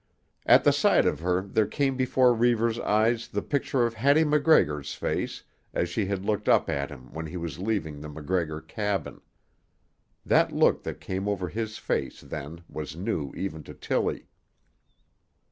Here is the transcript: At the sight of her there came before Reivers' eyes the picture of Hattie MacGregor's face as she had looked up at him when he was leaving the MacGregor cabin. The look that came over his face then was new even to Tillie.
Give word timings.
At 0.47 0.63
the 0.63 0.73
sight 0.73 1.05
of 1.05 1.19
her 1.19 1.43
there 1.43 1.67
came 1.67 1.95
before 1.95 2.33
Reivers' 2.33 2.79
eyes 2.79 3.27
the 3.27 3.43
picture 3.43 3.85
of 3.85 3.93
Hattie 3.93 4.23
MacGregor's 4.23 4.95
face 4.95 5.43
as 5.75 5.89
she 5.89 6.07
had 6.07 6.25
looked 6.25 6.49
up 6.49 6.69
at 6.71 6.89
him 6.89 7.13
when 7.13 7.27
he 7.27 7.37
was 7.37 7.59
leaving 7.59 8.01
the 8.01 8.09
MacGregor 8.09 8.61
cabin. 8.61 9.21
The 10.25 10.47
look 10.51 10.81
that 10.81 11.01
came 11.01 11.27
over 11.27 11.49
his 11.49 11.77
face 11.77 12.19
then 12.19 12.61
was 12.67 12.95
new 12.95 13.31
even 13.37 13.61
to 13.61 13.75
Tillie. 13.75 14.25